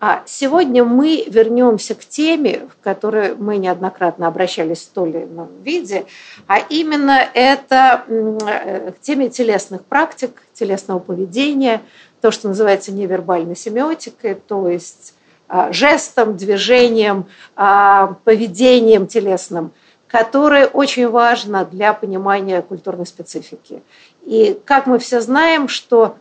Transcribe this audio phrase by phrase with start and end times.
[0.00, 5.48] А сегодня мы вернемся к теме, в которой мы неоднократно обращались в том или ином
[5.62, 6.04] виде,
[6.46, 11.80] а именно это э, к теме телесных практик, телесного поведения,
[12.20, 15.14] то, что называется невербальной семиотикой, то есть
[15.46, 19.72] а, жестом, движением, а, поведением телесным,
[20.06, 23.82] которое очень важно для понимания культурной специфики.
[24.22, 26.16] И как мы все знаем, что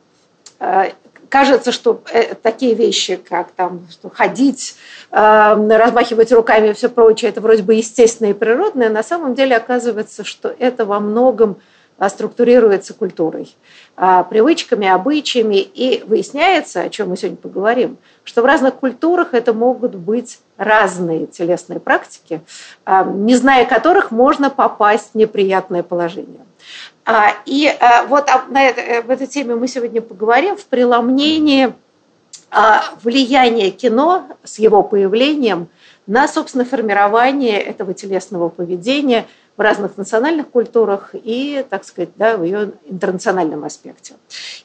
[0.59, 0.91] э,
[1.33, 4.75] кажется, что э, такие вещи, как там, что ходить,
[5.09, 9.55] э, размахивать руками и все прочее, это вроде бы естественное и природное, на самом деле
[9.55, 11.57] оказывается, что это во многом
[11.97, 13.55] а, структурируется культурой,
[13.95, 19.53] а, привычками, обычаями, и выясняется, о чем мы сегодня поговорим, что в разных культурах это
[19.53, 22.41] могут быть разные телесные практики,
[22.85, 26.42] а, не зная которых можно попасть в неприятное положение.
[27.05, 31.73] А, и а, вот на это, э, в этой теме мы сегодня поговорим в преломнении
[32.49, 35.67] а, влияния кино с его появлением
[36.07, 39.25] на, собственно, формирование этого телесного поведения
[39.57, 44.13] в разных национальных культурах и, так сказать, да, в ее интернациональном аспекте.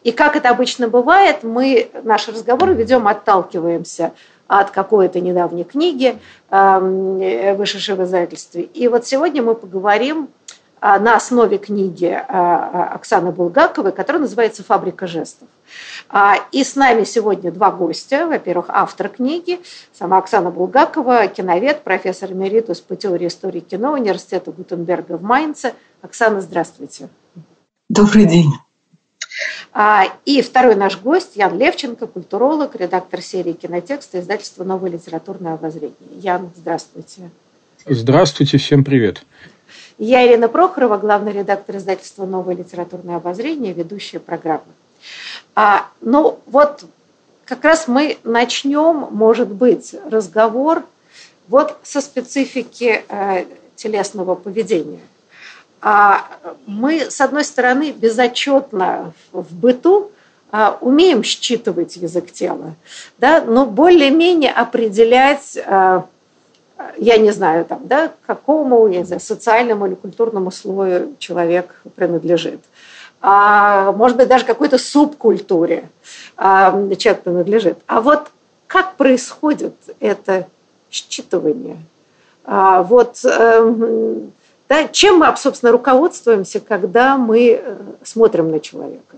[0.04, 4.12] И как это обычно бывает, мы наши разговоры ведем, отталкиваемся
[4.46, 6.18] от какой-то недавней книги,
[6.50, 8.62] вышедшей в издательстве.
[8.62, 10.30] И вот сегодня мы поговорим
[10.80, 15.48] на основе книги а, а, Оксаны Булгаковой, которая называется «Фабрика жестов».
[16.52, 18.26] И с нами сегодня два гостя.
[18.26, 19.60] Во-первых, автор книги,
[19.92, 25.74] сама Оксана Булгакова, киновед, профессор эмеритус по теории истории кино Университета Гутенберга в Майнце.
[26.00, 27.08] Оксана, здравствуйте.
[27.90, 28.52] Добрый день.
[30.24, 35.94] И второй наш гость Ян Левченко, культуролог, редактор серии кинотекста издательства «Новое литературное обозрение».
[36.16, 37.30] Ян, здравствуйте.
[37.86, 39.24] Здравствуйте, всем привет.
[39.98, 44.72] Я Ирина Прохорова, главный редактор издательства «Новое литературное обозрение», ведущая программы.
[45.56, 46.84] А, ну вот
[47.44, 50.84] как раз мы начнем, может быть, разговор
[51.48, 55.00] вот со специфики э, телесного поведения.
[55.80, 56.28] А
[56.66, 60.12] мы, с одной стороны, безотчетно в быту
[60.50, 62.74] а, умеем считывать язык тела,
[63.18, 66.06] да, но более-менее определять а,
[66.96, 72.60] я не знаю, там, да, какому я не знаю, социальному или культурному слою человек принадлежит.
[73.20, 75.88] А, может быть, даже какой-то субкультуре
[76.36, 77.78] а, человек принадлежит.
[77.86, 78.30] А вот
[78.66, 80.46] как происходит это
[80.90, 81.78] считывание?
[82.44, 83.74] А, вот, а,
[84.68, 89.16] да, чем мы, собственно, руководствуемся, когда мы э, смотрим на человека?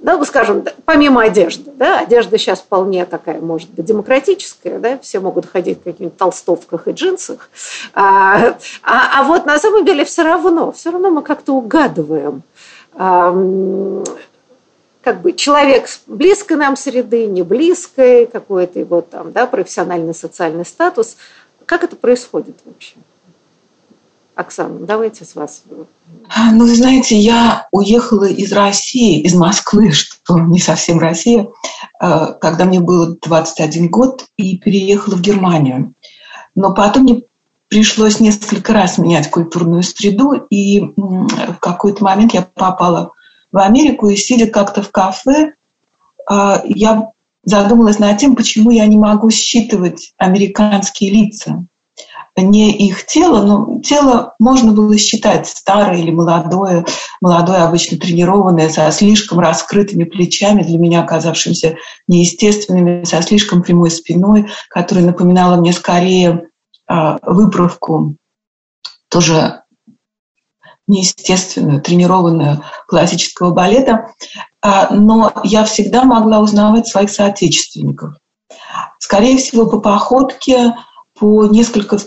[0.00, 5.46] Да, скажем, помимо одежды, да, одежда сейчас вполне такая, может быть, демократическая, да, все могут
[5.46, 7.50] ходить в каких-нибудь толстовках и джинсах,
[7.94, 12.42] а, а, а вот на самом деле все равно, все равно мы как-то угадываем,
[12.94, 13.34] а,
[15.02, 21.16] как бы человек близкой нам среды, не близкой, какой-то его там, да, профессиональный социальный статус.
[21.64, 22.96] Как это происходит вообще?
[24.38, 25.64] Оксана, давайте с вас.
[26.28, 31.48] А, ну, вы знаете, я уехала из России, из Москвы, что не совсем Россия,
[31.98, 35.92] а, когда мне было 21 год, и переехала в Германию.
[36.54, 37.22] Но потом мне
[37.66, 43.10] пришлось несколько раз менять культурную среду, и в какой-то момент я попала
[43.50, 45.54] в Америку, и сидя как-то в кафе,
[46.30, 47.10] а, я
[47.42, 51.66] задумалась над тем, почему я не могу считывать американские лица
[52.40, 56.84] не их тело, но тело можно было считать старое или молодое,
[57.20, 61.76] молодое, обычно тренированное, со слишком раскрытыми плечами, для меня оказавшимися
[62.06, 66.48] неестественными, со слишком прямой спиной, которая напоминала мне скорее
[66.88, 68.16] э, выправку
[69.08, 69.62] тоже
[70.88, 74.08] неестественную, тренированную классического балета,
[74.60, 78.14] а, но я всегда могла узнавать своих соотечественников.
[78.98, 80.74] Скорее всего, по походке,
[81.18, 81.98] по несколько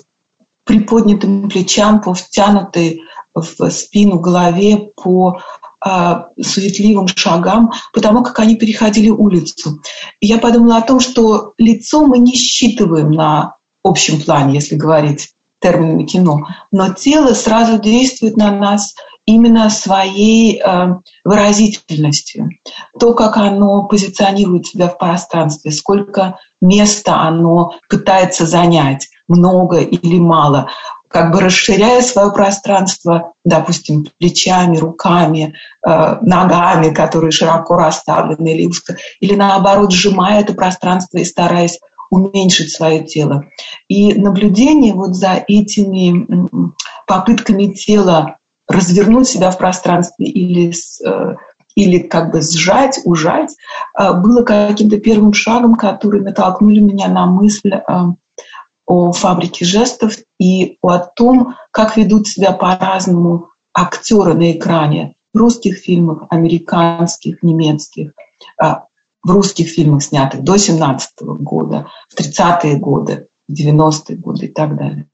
[0.63, 3.03] приподнятым плечам, по втянутой
[3.33, 5.39] в спину, голове по
[5.79, 9.81] а, суетливым шагам, потому как они переходили улицу.
[10.19, 15.29] И я подумала о том, что лицо мы не считываем на общем плане, если говорить
[15.59, 22.49] терминами кино, но тело сразу действует на нас именно своей э, выразительностью.
[22.99, 30.69] То, как оно позиционирует себя в пространстве, сколько места оно пытается занять, много или мало,
[31.07, 35.55] как бы расширяя свое пространство, допустим, плечами, руками,
[35.85, 41.79] э, ногами, которые широко расставлены или узко, или наоборот сжимая это пространство и стараясь
[42.09, 43.45] уменьшить свое тело.
[43.87, 46.27] И наблюдение вот за этими
[47.07, 48.37] попытками тела
[48.67, 50.73] развернуть себя в пространстве или,
[51.05, 51.35] э,
[51.75, 53.55] или как бы сжать, ужать,
[53.97, 57.81] э, было каким-то первым шагом, который натолкнули меня на мысль э,
[58.91, 66.23] о фабрике жестов и о том, как ведут себя по-разному актеры на экране русских фильмах,
[66.29, 68.11] американских, немецких,
[68.59, 74.75] в русских фильмах, снятых до 17 года, в 30-е годы, в 90-е годы и так
[74.75, 75.07] далее.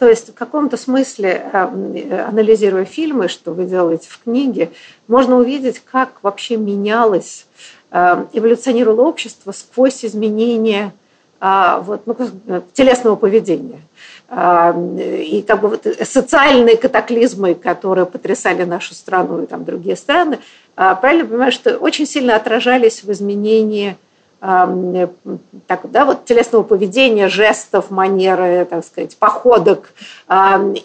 [0.00, 4.72] То есть в каком-то смысле, э, анализируя фильмы, что вы делаете в книге,
[5.06, 7.46] можно увидеть, как вообще менялось,
[7.92, 10.99] э, эволюционировало общество сквозь изменения а,
[11.40, 12.16] вот, ну,
[12.74, 13.80] телесного поведения.
[14.32, 20.38] А, и как бы вот социальные катаклизмы, которые потрясали нашу страну и там другие страны,
[20.76, 23.96] а, правильно понимаю, что очень сильно отражались в изменении
[24.40, 29.92] так, да, вот телесного поведения, жестов, манеры, так сказать, походок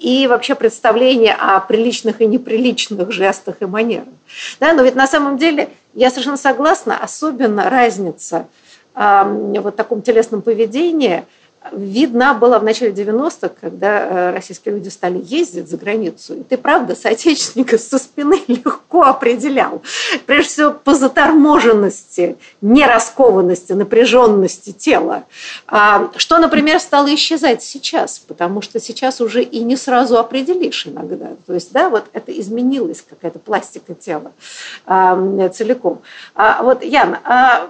[0.02, 4.10] и вообще представление о приличных и неприличных жестах и манерах.
[4.60, 8.48] Да, но ведь на самом деле я совершенно согласна, особенно разница
[8.96, 11.26] вот таком телесном поведении–
[11.72, 16.36] видна была в начале 90-х, когда э, российские люди стали ездить за границу.
[16.36, 19.82] И ты, правда, соотечественников со спины легко определял.
[20.26, 25.24] Прежде всего, по заторможенности, нераскованности, напряженности тела.
[25.68, 31.32] А, что, например, стало исчезать сейчас, потому что сейчас уже и не сразу определишь иногда.
[31.46, 34.32] То есть, да, вот это изменилась какая-то пластика тела
[35.54, 36.02] целиком.
[36.36, 37.70] А, вот, Яна,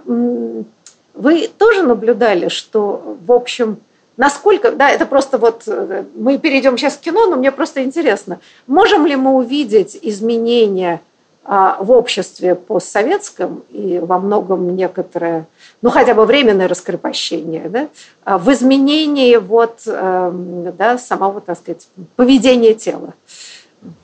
[1.15, 3.77] вы тоже наблюдали, что, в общем,
[4.17, 8.39] насколько, да, это просто вот, э, мы перейдем сейчас к кино, но мне просто интересно,
[8.67, 11.01] можем ли мы увидеть изменения
[11.47, 15.45] а, в обществе постсоветском и во многом некоторое,
[15.83, 17.87] ну хотя бы временное раскрепощение, да,
[18.23, 23.13] а, в изменении вот, эм, да, самого, так сказать, поведения тела?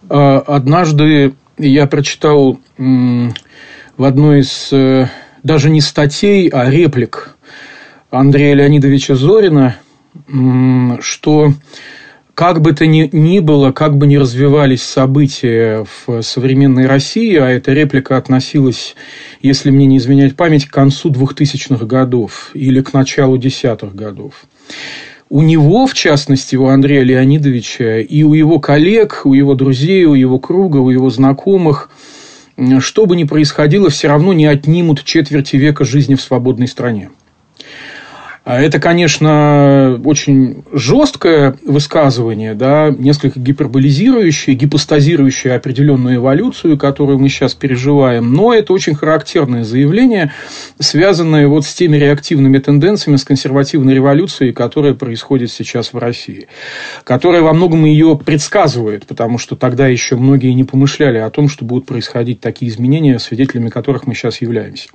[0.08, 5.08] А, однажды я прочитал в одной из э,
[5.44, 7.36] даже не статей, а реплик
[8.10, 9.78] Андрея Леонидовича Зорина,
[11.00, 11.54] что
[12.36, 17.48] как бы то ни, ни было, как бы ни развивались события в современной России, а
[17.50, 18.96] эта реплика относилась,
[19.42, 24.46] если мне не изменять память, к концу 2000-х годов или к началу десятых годов.
[25.30, 30.14] У него, в частности, у Андрея Леонидовича, и у его коллег, у его друзей, у
[30.14, 31.90] его круга, у его знакомых–
[32.80, 37.10] что бы ни происходило, все равно не отнимут четверти века жизни в свободной стране.
[38.44, 47.54] А это, конечно, очень жесткое высказывание, да, несколько гиперболизирующее, гипостазирующее определенную эволюцию, которую мы сейчас
[47.54, 50.34] переживаем, но это очень характерное заявление,
[50.80, 56.48] связанное вот с теми реактивными тенденциями, с консервативной революцией, которая происходит сейчас в России,
[57.04, 61.64] которая во многом ее предсказывает, потому что тогда еще многие не помышляли о том, что
[61.64, 64.90] будут происходить такие изменения, свидетелями которых мы сейчас являемся.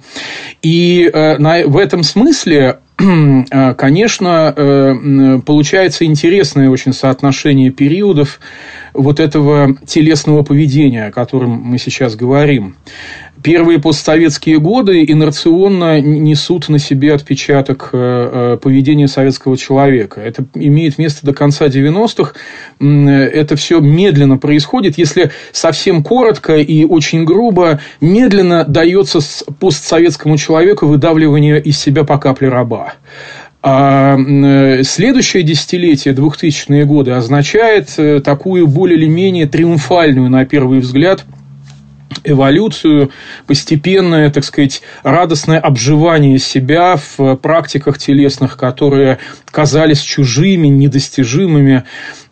[0.62, 2.80] И э, на, в этом смысле
[3.76, 8.40] конечно, э, получается интересное очень соотношение периодов
[8.94, 12.76] вот этого телесного поведения, о котором мы сейчас говорим.
[13.42, 17.98] Первые постсоветские годы инерционно несут на себе отпечаток э,
[18.54, 20.20] э, поведения советского человека.
[20.20, 22.32] Это имеет место до конца 90-х.
[22.80, 24.96] Это все медленно происходит.
[24.96, 29.20] Если совсем коротко и очень грубо, медленно дается
[29.60, 32.94] постсоветскому человеку выдавливание из себя по капле раба.
[33.62, 37.90] А э, следующее десятилетие, 2000-е годы, означает
[38.24, 41.24] такую более или менее триумфальную, на первый взгляд,
[42.24, 43.10] эволюцию,
[43.46, 49.18] постепенное, так сказать, радостное обживание себя в практиках телесных, которые
[49.50, 51.84] казались чужими, недостижимыми.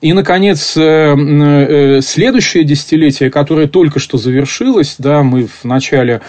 [0.05, 0.83] И, наконец, э,
[1.17, 6.21] э, следующее десятилетие, которое только что завершилось, да, мы в начале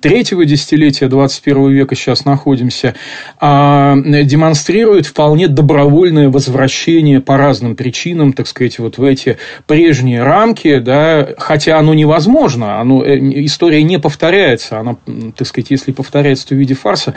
[0.00, 2.94] третьего десятилетия 21 века сейчас находимся,
[3.40, 10.78] а, демонстрирует вполне добровольное возвращение по разным причинам, так сказать, вот в эти прежние рамки,
[10.78, 14.96] да, хотя оно невозможно, оно, э, история не повторяется, она,
[15.36, 17.14] так сказать, если повторяется, то в виде фарса,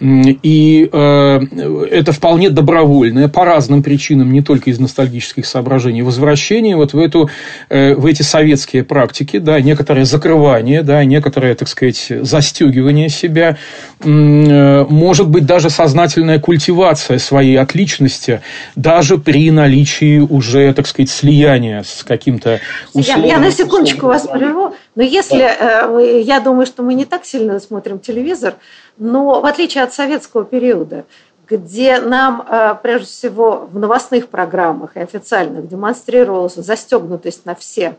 [0.00, 6.98] и это вполне добровольное, по разным причинам, не только из ностальгических соображений, возвращение вот в,
[6.98, 7.30] эту,
[7.68, 13.56] э, в эти советские практики, да, некоторое закрывание, да, некоторое, так сказать, застегивание себя,
[14.00, 18.40] э, может быть, даже сознательная культивация своей отличности,
[18.76, 22.60] даже при наличии уже, так сказать, слияния с каким-то
[22.92, 23.26] условным...
[23.26, 27.24] Я, я на секундочку вас прерву, но если, э, я думаю, что мы не так
[27.24, 28.54] сильно смотрим телевизор,
[28.98, 31.04] но в отличие от советского периода,
[31.46, 37.96] где нам, э, прежде всего, в новостных программах и официальных демонстрировалась застегнутость на все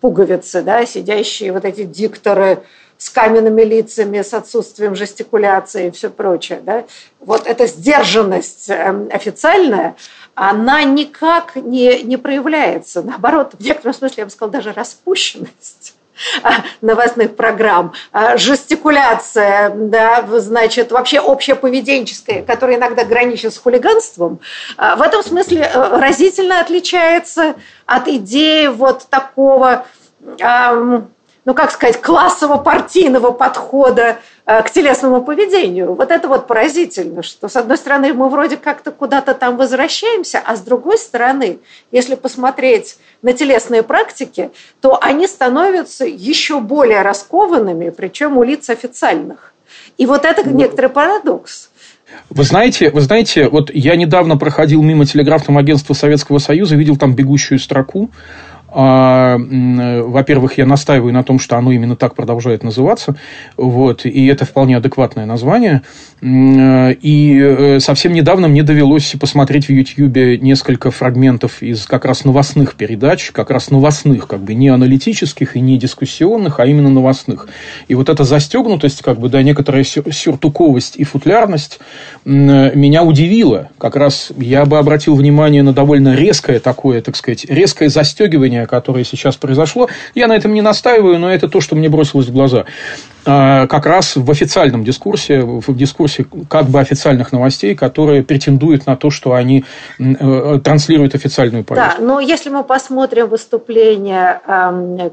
[0.00, 2.62] пуговицы, да, сидящие вот эти дикторы
[2.96, 6.60] с каменными лицами, с отсутствием жестикуляции и все прочее.
[6.62, 6.84] Да?
[7.20, 9.94] Вот эта сдержанность э, официальная,
[10.34, 13.02] она никак не, не проявляется.
[13.02, 15.94] Наоборот, в некотором смысле, я бы сказала, даже распущенность
[16.80, 24.40] новостных программ, а, жестикуляция, да, значит, вообще общеповеденческая, которая иногда граничит с хулиганством,
[24.76, 27.54] а, в этом смысле э, разительно отличается
[27.86, 29.86] от идеи вот такого
[31.44, 35.94] ну, как сказать, классово-партийного подхода к телесному поведению.
[35.94, 40.56] Вот это вот поразительно, что, с одной стороны, мы вроде как-то куда-то там возвращаемся, а
[40.56, 41.60] с другой стороны,
[41.92, 49.52] если посмотреть на телесные практики, то они становятся еще более раскованными, причем у лиц официальных.
[49.96, 51.70] И вот это некоторый парадокс.
[52.30, 57.14] Вы знаете, вы знаете, вот я недавно проходил мимо телеграфного агентства Советского Союза, видел там
[57.14, 58.10] бегущую строку,
[58.70, 63.16] во-первых, я настаиваю на том, что оно именно так продолжает называться,
[63.56, 65.82] вот, и это вполне адекватное название.
[66.20, 72.74] И э, совсем недавно мне довелось посмотреть в Ютьюбе несколько фрагментов из как раз новостных
[72.74, 77.48] передач, как раз новостных, как бы не аналитических и не дискуссионных, а именно новостных.
[77.86, 81.78] И вот эта застегнутость, как бы, да, некоторая сюртуковость и футлярность
[82.24, 83.68] меня удивила.
[83.78, 89.04] Как раз я бы обратил внимание на довольно резкое такое, так сказать, резкое застегивание, которое
[89.04, 89.88] сейчас произошло.
[90.14, 92.66] Я на этом не настаиваю, но это то, что мне бросилось в глаза.
[93.24, 98.96] А, как раз в официальном дискурсе, в дискурсе как бы официальных новостей, которые претендуют на
[98.96, 99.64] то, что они
[99.98, 102.00] э, транслируют официальную повестку.
[102.00, 104.40] Да, но если мы посмотрим выступления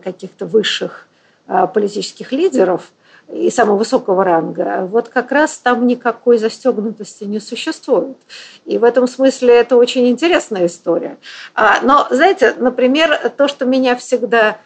[0.04, 1.08] каких-то высших
[1.48, 2.92] а, политических лидеров,
[3.32, 8.18] и самого высокого ранга, вот как раз там никакой застегнутости не существует.
[8.66, 11.18] И в этом смысле это очень интересная история.
[11.54, 14.58] А, но, знаете, например, то, что меня всегда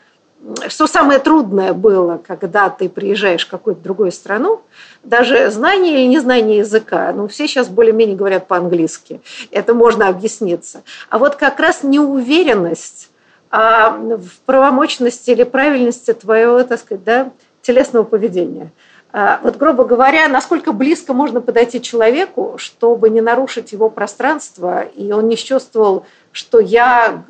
[0.70, 4.62] что самое трудное было, когда ты приезжаешь в какую-то другую страну,
[5.04, 9.20] даже знание или незнание языка, ну, все сейчас более-менее говорят по-английски,
[9.52, 10.84] это можно объясниться.
[11.10, 13.10] А вот как раз неуверенность
[13.52, 17.32] а в правомочности или правильности твоего, так сказать, да,
[17.70, 18.72] телесного поведения.
[19.12, 25.12] А, вот, грубо говоря, насколько близко можно подойти человеку, чтобы не нарушить его пространство, и
[25.12, 27.24] он не чувствовал, что я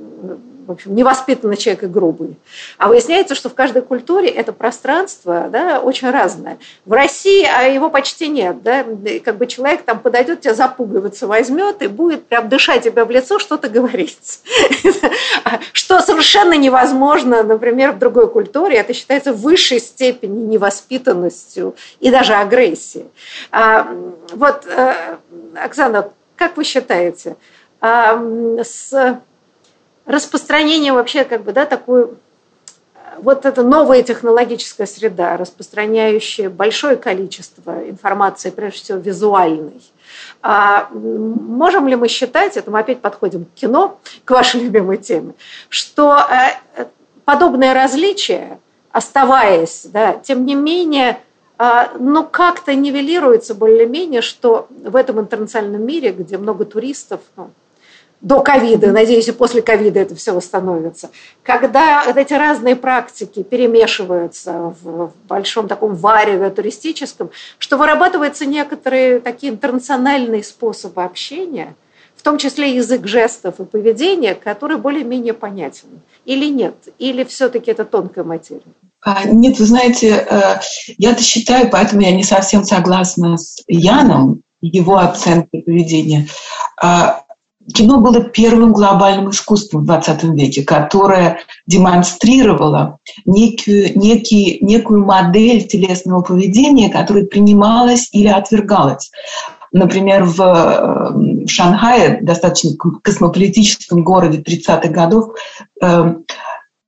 [0.70, 2.38] в общем, невоспитанный человек и грубый.
[2.78, 6.60] А выясняется, что в каждой культуре это пространство да, очень разное.
[6.86, 8.62] В России а его почти нет.
[8.62, 8.86] Да?
[9.26, 13.40] Как бы человек там подойдет, тебя запугиваться возьмет и будет прям дышать тебя в лицо,
[13.40, 14.42] что-то говорить.
[15.74, 18.76] Что совершенно невозможно, например, в другой культуре.
[18.78, 23.08] Это считается высшей степени невоспитанностью и даже агрессией.
[23.50, 23.92] А,
[24.34, 25.16] вот, э,
[25.56, 27.38] Оксана, как вы считаете,
[27.82, 29.22] с
[30.06, 32.18] распространение вообще как бы, да, такую
[33.22, 39.82] вот эта новая технологическая среда, распространяющая большое количество информации, прежде всего визуальной.
[40.42, 45.34] А можем ли мы считать, это мы опять подходим к кино, к вашей любимой теме,
[45.70, 46.86] что э,
[47.26, 48.60] подобное различие,
[48.92, 51.20] оставаясь, да, тем не менее,
[51.58, 57.52] а, ну, как-то нивелируется более-менее, что в этом интернациональном мире, где много туристов, ну,
[58.22, 61.10] до ковида, надеюсь, и после ковида это все восстановится,
[61.44, 69.54] когда вот эти разные практики перемешиваются в большом таком вареве туристическом, что вырабатываются некоторые такие
[69.54, 71.76] интернациональные способы общения,
[72.18, 76.02] в том числе язык жестов и поведения, который более-менее понятен.
[76.26, 76.76] Или нет?
[76.98, 78.62] Или все-таки это тонкая материя?
[79.02, 80.60] А, нет, вы знаете, э,
[80.98, 86.28] я-то считаю, поэтому я не совсем согласна с Яном, его оценкой поведения.
[87.74, 96.22] Кино было первым глобальным искусством в 20 веке, которое демонстрировало некую, некий, некую модель телесного
[96.22, 99.12] поведения, которая принималась или отвергалась.
[99.72, 102.72] Например, в, в Шанхае, достаточно
[103.04, 105.36] космополитическом городе 30-х годов,
[105.82, 106.16] э,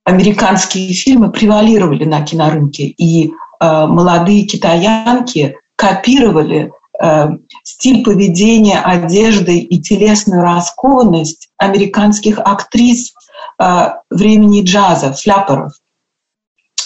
[0.06, 6.81] американские фильмы превалировали на кинорынке, и э, молодые китаянки копировали э,
[7.64, 13.14] стиль поведения, одежды и телесную раскованность американских актрис
[13.60, 15.74] э, времени джаза, фляперов.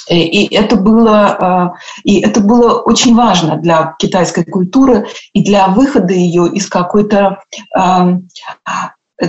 [0.07, 5.67] И, и, это было, э, и это было очень важно для китайской культуры и для
[5.67, 7.39] выхода ее из какой-то
[7.77, 8.19] э,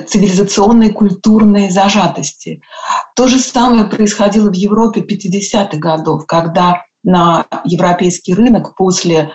[0.06, 2.60] цивилизационной, культурной зажатости.
[3.14, 9.32] То же самое происходило в Европе 50-х годов, когда на европейский рынок после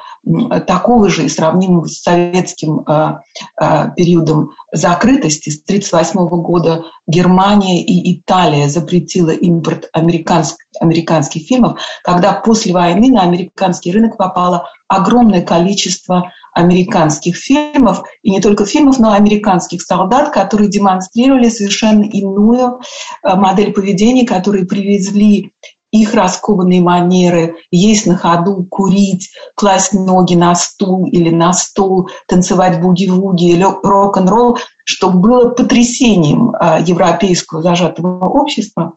[0.67, 3.19] такого же и сравнимого с советским э,
[3.59, 5.49] э, периодом закрытости.
[5.49, 13.23] С 1938 года Германия и Италия запретила импорт американских, американских фильмов, когда после войны на
[13.23, 20.31] американский рынок попало огромное количество американских фильмов, и не только фильмов, но и американских солдат,
[20.31, 22.81] которые демонстрировали совершенно иную
[23.23, 25.53] э, модель поведения, которые привезли
[25.91, 32.81] их раскованные манеры, есть на ходу, курить, класть ноги на стул или на стол, танцевать
[32.81, 38.93] буги-вуги или рок-н-ролл, что было потрясением а, европейского зажатого общества.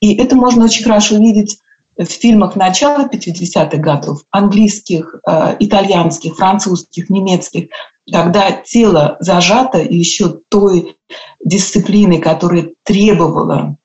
[0.00, 1.58] И это можно очень хорошо видеть
[1.98, 7.70] в фильмах начала 50-х годов, английских, а, итальянских, французских, немецких,
[8.10, 10.96] когда тело зажато еще той
[11.44, 13.76] дисциплины, которая требовала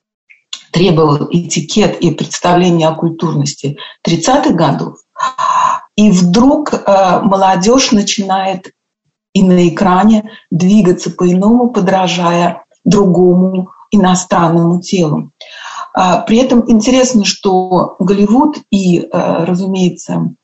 [0.74, 4.96] требовал этикет и представление о культурности 30-х годов.
[5.94, 8.72] И вдруг э, молодежь начинает
[9.34, 15.30] и на экране двигаться по-иному, подражая другому иностранному телу.
[15.94, 20.34] А, при этом интересно, что Голливуд и, э, разумеется,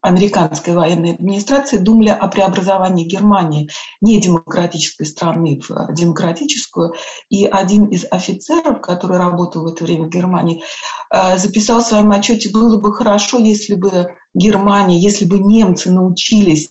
[0.00, 6.94] американской военной администрации думали о преобразовании Германии не демократической страны в демократическую.
[7.28, 10.64] И один из офицеров, который работал в это время в Германии,
[11.10, 16.70] э, записал в своем отчете, было бы хорошо, если бы Германия, если бы немцы научились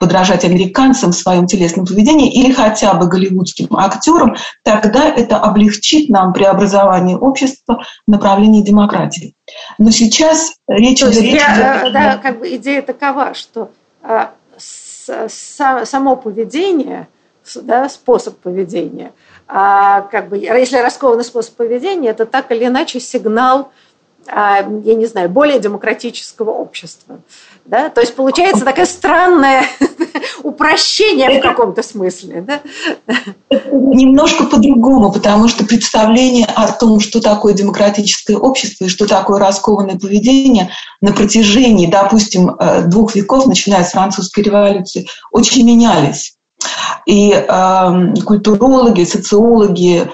[0.00, 4.34] подражать американцам в своем телесном поведении или хотя бы голливудским актерам,
[4.64, 9.34] тогда это облегчит нам преобразование общества в направлении демократии.
[9.76, 11.22] Но сейчас речь идет...
[11.22, 13.70] Я, э, да, как бы идея такова, что
[14.02, 17.06] а, с, с, само поведение,
[17.54, 19.12] да, способ поведения,
[19.46, 23.70] а, как бы, если раскованный способ поведения, это так или иначе сигнал
[24.28, 27.20] а, я не знаю, более демократического общества.
[27.70, 27.88] Да?
[27.88, 29.62] То есть получается такое странное
[30.42, 32.40] упрощение в каком-то смысле.
[32.40, 32.60] Да?
[33.70, 39.96] Немножко по-другому, потому что представление о том, что такое демократическое общество и что такое раскованное
[39.96, 46.34] поведение на протяжении, допустим, э, двух веков, начиная с французской революции, очень менялись.
[47.06, 50.10] И э, культурологи, социологи,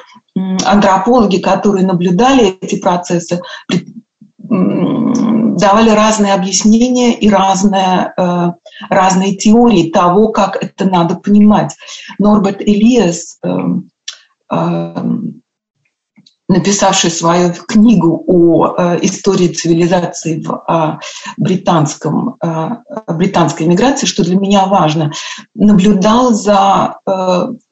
[0.63, 3.41] антропологи, которые наблюдали эти процессы,
[5.57, 8.53] давали разные объяснения и разные, э,
[8.91, 11.75] разные теории того, как это надо понимать.
[12.19, 13.49] Норберт Элиас, э,
[14.53, 15.05] э,
[16.49, 21.01] написавший свою книгу о истории цивилизации в
[21.37, 22.37] британском,
[23.09, 25.11] британской миграции, что для меня важно,
[25.57, 27.01] наблюдал за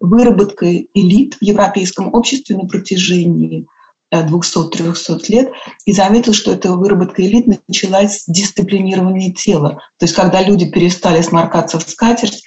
[0.01, 3.69] выработкой элит в европейском обществе на протяжении
[4.23, 5.53] 200-300 лет
[5.85, 9.81] и заметил, что эта выработка элит началась с дисциплинирования тела.
[9.99, 12.43] То есть когда люди перестали сморкаться в скатерть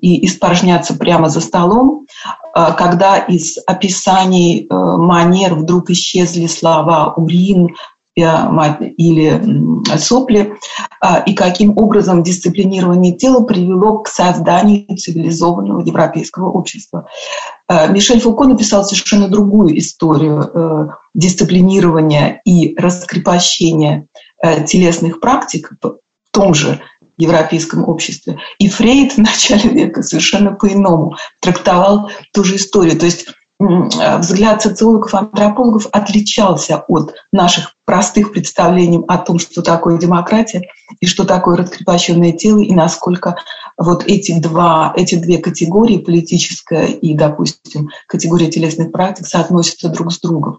[0.00, 2.06] и испорожняться прямо за столом,
[2.54, 7.74] а, когда из описаний э, манер вдруг исчезли слова «урин»,
[8.16, 10.56] или сопли,
[11.00, 17.08] а, и каким образом дисциплинирование тела привело к созданию цивилизованного европейского общества.
[17.68, 24.06] А, Мишель Фуко написал совершенно другую историю э, дисциплинирования и раскрепощения
[24.42, 25.98] э, телесных практик в
[26.30, 26.80] том же
[27.18, 28.38] европейском обществе.
[28.58, 32.98] И Фрейд в начале века совершенно по-иному трактовал ту же историю.
[32.98, 33.26] То есть
[33.58, 40.68] взгляд социологов, антропологов отличался от наших простых представлений о том, что такое демократия
[41.00, 43.36] и что такое раскрепощенное тело, и насколько
[43.78, 50.20] вот эти, два, эти две категории, политическая и, допустим, категория телесных практик, соотносятся друг с
[50.20, 50.58] другом.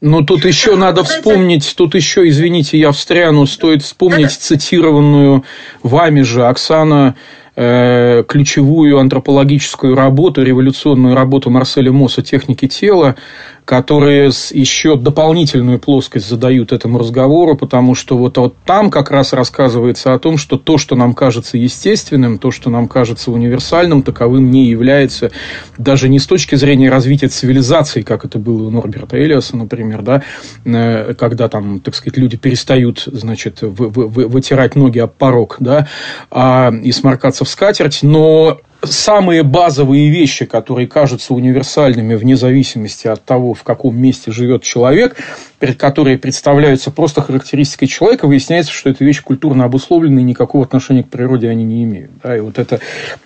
[0.00, 5.44] Ну, тут еще надо вспомнить, тут еще, извините, я встряну, стоит вспомнить цитированную
[5.82, 13.14] вами же Оксана э, ключевую антропологическую работу, революционную работу Марселя Мосса «Техники тела»,
[13.64, 20.12] которые еще дополнительную плоскость задают этому разговору, потому что вот, вот там как раз рассказывается
[20.12, 24.66] о том, что то, что нам кажется естественным, то, что нам кажется универсальным, таковым не
[24.66, 25.30] является
[25.78, 30.22] даже не с точки зрения развития цивилизации, как это было у Норберта Элиаса, например, да,
[30.64, 35.88] э, когда там, так сказать, люди перестают, значит, вы, вы, вытирать ноги об порог, да,
[36.30, 43.24] а, и сморкаться в скатерть, но самые базовые вещи, которые кажутся универсальными вне зависимости от
[43.24, 45.16] того, в каком месте живет человек,
[45.78, 51.08] которые представляются просто характеристикой человека, выясняется, что эта вещь культурно обусловлена и никакого отношения к
[51.08, 52.10] природе они не имеют.
[52.22, 52.80] Да, и вот это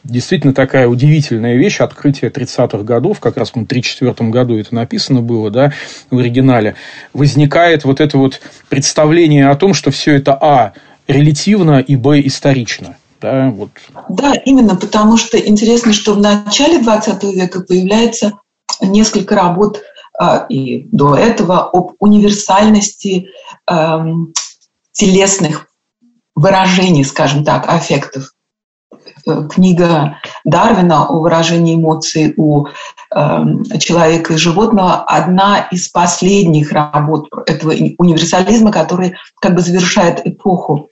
[0.05, 5.51] действительно такая удивительная вещь, открытие 30-х годов, как раз в 1934 году это написано было
[5.51, 5.73] да,
[6.11, 6.75] в оригинале,
[7.13, 10.73] возникает вот это вот представление о том, что все это, а,
[11.09, 13.71] релятивно и, б, исторично– да, вот.
[14.09, 18.39] да, именно потому что интересно, что в начале 20 века появляется
[18.81, 19.81] несколько работ
[20.19, 23.29] а, и до этого об универсальности
[23.71, 23.99] э,
[24.93, 25.67] телесных
[26.35, 28.33] выражений, скажем так, аффектов.
[29.29, 37.29] Э, книга Дарвина о выражении эмоций у э, человека и животного одна из последних работ
[37.47, 40.89] этого универсализма, который как бы завершает эпоху.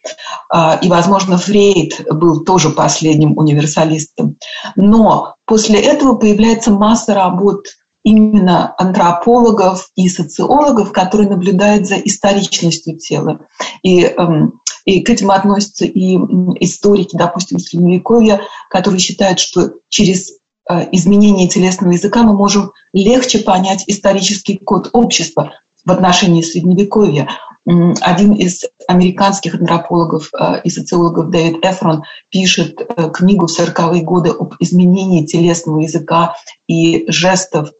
[0.55, 4.37] Э, и, возможно, Фрейд был тоже последним универсалистом.
[4.77, 7.66] Но после этого появляется масса работ
[8.03, 13.40] именно антропологов и социологов, которые наблюдают за историчностью тела.
[13.83, 16.16] И эм, и к этим относятся и
[16.61, 20.31] историки, допустим, Средневековья, которые считают, что через
[20.70, 25.53] э, изменение телесного языка мы можем легче понять исторический код общества
[25.85, 27.29] в отношении Средневековья.
[27.64, 34.31] Один из американских антропологов э, и социологов Дэвид Эфрон пишет э, книгу в 40-е годы
[34.31, 36.37] об изменении телесного языка
[36.68, 37.70] и жестов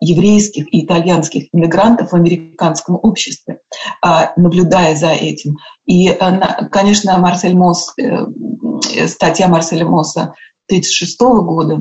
[0.00, 3.60] еврейских и итальянских иммигрантов в американском обществе,
[4.02, 5.58] а, наблюдая за этим.
[5.84, 8.26] И, э, конечно, Марсель Мосс, э,
[9.06, 10.34] статья Марселя Мосса
[10.68, 11.80] 1936 года,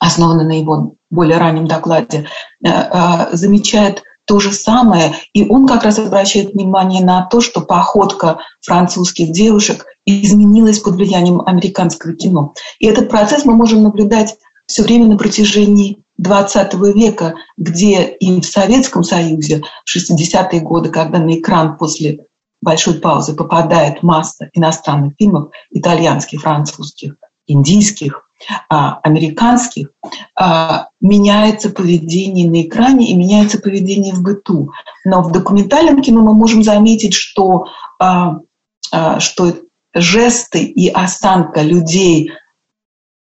[0.00, 2.26] основанная на его более раннем докладе,
[2.64, 8.38] э, замечает то же самое, и он как раз обращает внимание на то, что походка
[8.60, 12.54] французских девушек изменилась под влиянием американского кино.
[12.78, 18.44] И этот процесс мы можем наблюдать все время на протяжении XX века, где и в
[18.44, 22.26] Советском Союзе в 60-е годы, когда на экран после
[22.60, 28.28] большой паузы попадает масса иностранных фильмов, итальянских, французских, индийских,
[28.68, 29.88] а, американских,
[30.36, 34.72] а, меняется поведение на экране и меняется поведение в быту.
[35.04, 37.66] Но в документальном кино мы можем заметить, что,
[38.00, 38.38] а,
[39.18, 39.54] что
[39.94, 42.32] жесты и осанка людей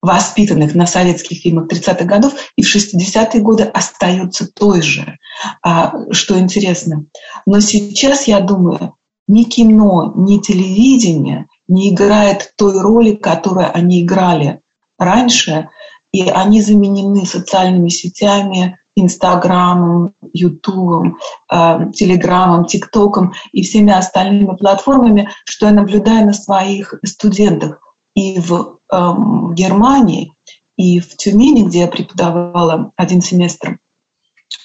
[0.01, 5.17] воспитанных на советских фильмах 30-х годов и в 60-е годы остается той же,
[5.63, 7.05] а, что интересно.
[7.45, 8.95] Но сейчас, я думаю,
[9.27, 14.61] ни кино, ни телевидение не играет той роли, которую они играли
[14.97, 15.69] раньше,
[16.11, 21.19] и они заменены социальными сетями, Инстаграмом, Ютубом,
[21.51, 27.79] э, Телеграмом, ТикТоком и всеми остальными платформами, что я наблюдаю на своих студентах
[28.17, 29.13] и в э,
[29.53, 30.33] Германии,
[30.75, 33.77] и в Тюмени, где я преподавала один семестр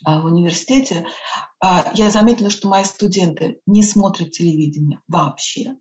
[0.06, 1.06] э, в университете,
[1.62, 5.76] э, я заметила, что мои студенты не смотрят телевидение вообще.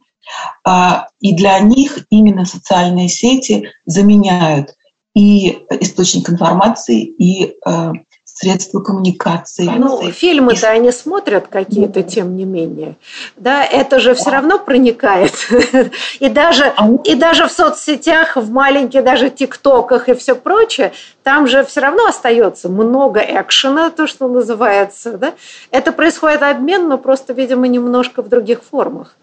[0.68, 4.76] Э, и для них именно социальные сети заменяют
[5.16, 7.92] и источник информации, и э,
[8.42, 9.70] средства коммуникации.
[9.78, 12.96] Ну, фильмы-то они смотрят какие-то, тем не менее.
[13.38, 15.34] Да, это же все равно проникает.
[16.20, 16.74] И даже,
[17.06, 20.92] и даже в соцсетях, в маленьких даже тиктоках и все прочее,
[21.24, 25.18] там же все равно остается много экшена, то, что называется.
[25.18, 25.34] Да?
[25.70, 29.16] Это происходит обмен, но просто, видимо, немножко в других формах.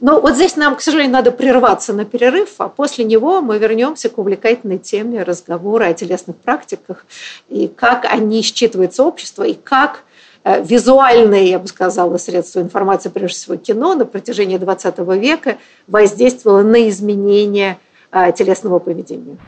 [0.00, 4.10] Но вот здесь нам, к сожалению, надо прерваться на перерыв, а после него мы вернемся
[4.10, 7.06] к увлекательной теме разговора о телесных практиках
[7.48, 10.00] и как они считываются общество, и как
[10.44, 16.62] э, визуальные, я бы сказала, средства информации, прежде всего кино, на протяжении XX века воздействовало
[16.62, 17.78] на изменение
[18.12, 19.38] э, телесного поведения.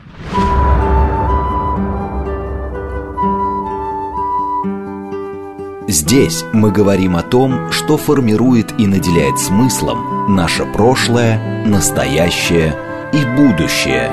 [5.91, 12.75] Здесь мы говорим о том, что формирует и наделяет смыслом наше прошлое, настоящее
[13.11, 14.07] и будущее.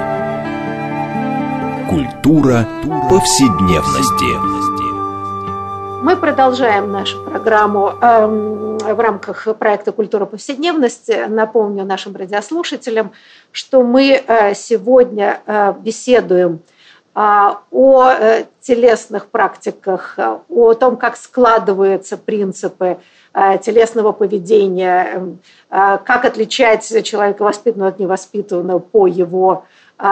[1.90, 2.66] Культура
[3.10, 4.56] повседневности.
[6.02, 8.26] Мы продолжаем нашу программу э,
[8.94, 11.26] в рамках проекта «Культура повседневности».
[11.28, 13.12] Напомню нашим радиослушателям,
[13.52, 16.75] что мы э, сегодня э, беседуем а,
[17.16, 20.18] о э, телесных практиках,
[20.50, 22.98] о том, как складываются принципы
[23.32, 25.38] э, телесного поведения, эм,
[25.70, 29.64] э, как отличать человека воспитанного от невоспитанного по его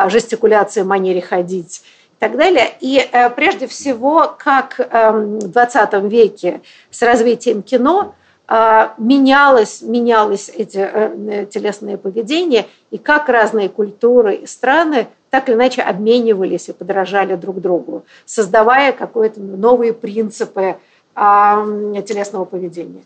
[0.06, 2.72] жестикуляции, манере ходить и так далее.
[2.80, 8.14] И прежде всего, как эм, в 20 веке с развитием кино
[8.48, 16.68] менялось, менялось эти телесные поведения, и как разные культуры и страны так или иначе обменивались
[16.68, 20.76] и подражали друг другу, создавая какие-то новые принципы
[21.16, 23.02] телесного поведения.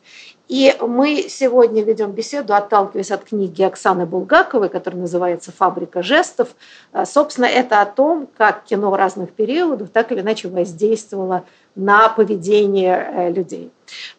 [0.46, 6.48] И мы сегодня ведем беседу, отталкиваясь от книги Оксаны Булгаковой, которая называется «Фабрика жестов».
[6.92, 11.44] А, собственно, это о том, как кино разных периодов так или иначе воздействовало
[11.78, 13.70] на поведение э, людей.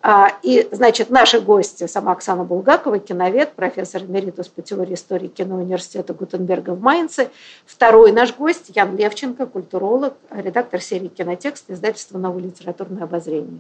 [0.02, 5.58] А, и, значит, наши гости, сама Оксана Булгакова, киновед, профессор эмеритус по теории истории кино
[5.58, 7.30] университета Гутенберга в Майнце.
[7.66, 13.60] Второй наш гость Ян Левченко, культуролог, редактор серии «Кинотекст» издательства «Новое литературное обозрение».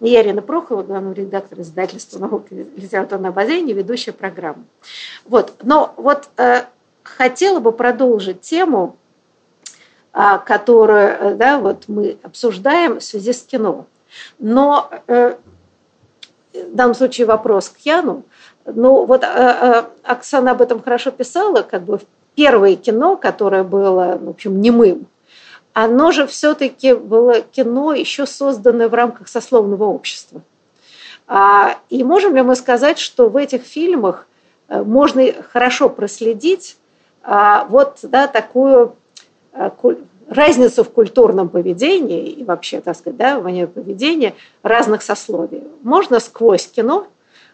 [0.00, 4.64] И я Ирина Прохова, главный редактор издательства «Наука и литературное обозрение», ведущая программы.
[5.24, 5.54] Вот.
[5.62, 6.64] Но вот э,
[7.02, 8.96] хотела бы продолжить тему,
[10.12, 13.86] которую э, да, вот мы обсуждаем в связи с кино.
[14.38, 15.36] Но э,
[16.52, 18.24] в данном случае вопрос к Яну.
[18.64, 22.00] Ну вот э, э, Оксана об этом хорошо писала, как бы
[22.34, 25.06] первое кино, которое было, в общем, немым,
[25.72, 30.42] оно же все-таки было кино, еще созданное в рамках сословного общества.
[31.26, 34.26] А, и можем ли мы сказать, что в этих фильмах
[34.68, 36.76] э, можно хорошо проследить
[37.22, 38.96] а, вот да, такую
[40.28, 45.64] разницу в культурном поведении и вообще, так сказать, да, в поведения разных сословий.
[45.82, 47.06] Можно сквозь кино,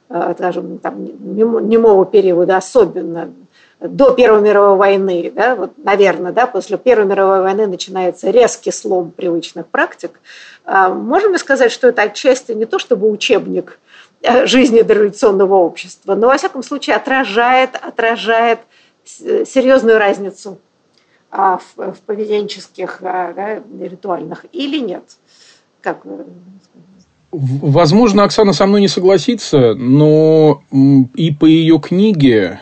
[0.08, 3.32] э, скажем, там, немого периода особенно,
[3.80, 9.10] до Первой мировой войны, да, вот, наверное, да, после Первой мировой войны начинается резкий слом
[9.10, 10.20] привычных практик,
[10.64, 13.78] а, можем ли сказать, что это отчасти не то чтобы учебник
[14.22, 18.60] э, жизни дореволюционного общества, но, во всяком случае, отражает, отражает
[19.04, 20.58] серьезную разницу
[21.34, 25.04] в, в поведенческих а, да, ритуальных или нет?
[25.80, 26.06] Как
[27.32, 32.60] Возможно, Оксана со мной не согласится, но и по ее книге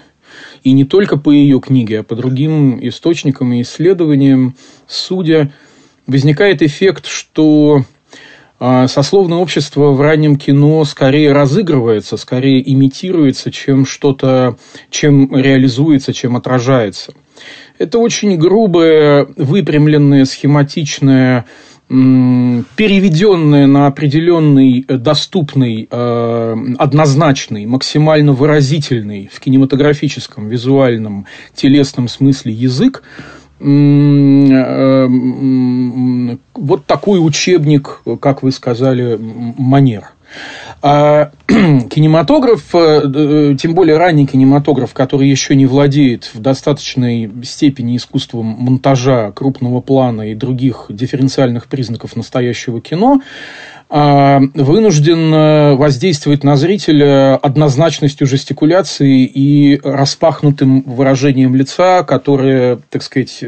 [0.64, 4.54] и не только по ее книге, а по другим источникам и исследованиям,
[4.86, 5.52] судя,
[6.06, 7.84] возникает эффект, что
[8.58, 14.56] а, сословное общество в раннем кино скорее разыгрывается, скорее имитируется, чем что-то,
[14.88, 17.12] чем реализуется, чем отражается.
[17.78, 21.46] Это очень грубое, выпрямленное, схематичное
[21.92, 33.02] переведенное на определенный, э, доступный, э, однозначный, максимально выразительный в кинематографическом, визуальном, телесном смысле язык,
[33.60, 35.06] э,
[36.54, 39.18] вот такой учебник, как вы сказали,
[39.58, 40.11] манер.
[40.82, 47.96] А кинематограф, э, э, тем более ранний кинематограф, который еще не владеет в достаточной степени
[47.96, 53.20] искусством монтажа крупного плана и других дифференциальных признаков настоящего кино,
[53.94, 63.44] а, вынужден воздействовать на зрителя однозначностью жестикуляции и распахнутым выражением лица, которое, так сказать,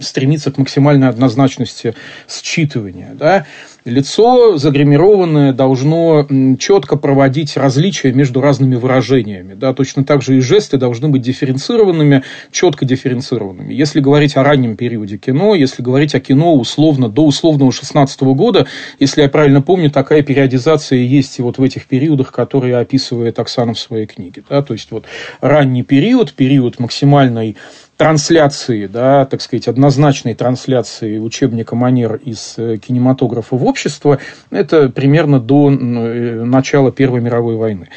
[0.00, 1.96] стремится к максимальной однозначности
[2.28, 3.14] считывания.
[3.14, 3.46] Да?
[3.84, 6.26] Лицо загримированное должно
[6.58, 9.54] четко проводить различия между разными выражениями.
[9.54, 9.74] Да?
[9.74, 13.72] Точно так же и жесты должны быть дифференцированными, четко дифференцированными.
[13.72, 18.66] Если говорить о раннем периоде кино, если говорить о кино условно до условного 16 года,
[18.98, 23.74] если я правильно помню, такая периодизация есть и вот в этих периодах, которые описывает Оксана
[23.74, 24.42] в своей книге.
[24.48, 24.62] Да?
[24.62, 25.04] То есть, вот
[25.40, 27.56] ранний период, период максимальной
[27.96, 34.18] трансляции, да, так сказать, однозначной трансляции учебника манер из э, кинематографа в общество,
[34.50, 37.88] это примерно до э, начала Первой мировой войны.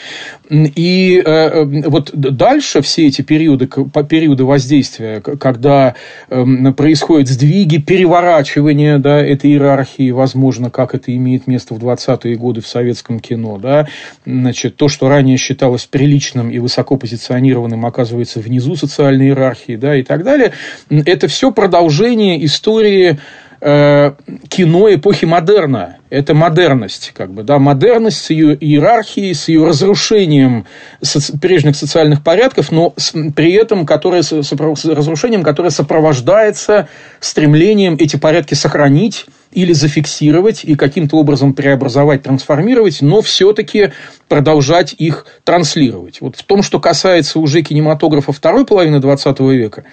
[0.50, 3.68] И э, вот дальше все эти периоды,
[4.08, 5.96] периоды воздействия, когда
[6.30, 12.62] эм, происходят сдвиги, переворачивание да, этой иерархии, возможно, как это имеет место в 20-е годы
[12.62, 13.88] в советском кино, да,
[14.26, 20.04] значит, то, что ранее считалось приличным и высоко позиционированным, оказывается внизу социальной иерархии, да, и
[20.04, 20.54] так далее.
[20.90, 23.20] Это все продолжение истории
[23.62, 24.13] э,
[24.48, 25.98] кино эпохи модерна.
[26.10, 30.65] Это модерность, как бы, да, модерность с ее иерархией, с ее разрушением
[31.02, 36.88] соци- прежних социальных порядков, но с, при этом которое, с, с разрушением, которое сопровождается
[37.20, 43.91] стремлением эти порядки сохранить или зафиксировать и каким-то образом преобразовать, трансформировать, но все-таки
[44.28, 46.22] продолжать их транслировать.
[46.22, 49.84] Вот в том, что касается уже кинематографа второй половины XX века,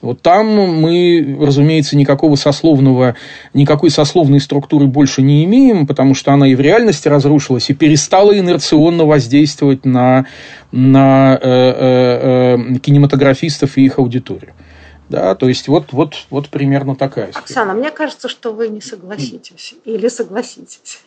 [0.00, 3.16] вот там мы, разумеется, никакого сословного,
[3.52, 8.36] никакой сословной структуры больше не имеем, потому что она и в реальности разрушилась, и перестала
[8.36, 10.26] инерционно воздействовать на,
[10.72, 14.54] на э, э, э, кинематографистов и их аудиторию.
[15.10, 17.44] Да, то есть вот, вот, вот примерно такая история.
[17.44, 19.74] Оксана, мне кажется, что вы не согласитесь.
[19.84, 21.02] Или согласитесь.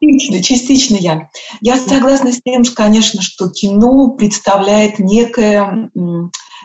[0.00, 1.30] Частично, частично я.
[1.62, 5.90] Я согласна с тем, что, конечно, что кино представляет некое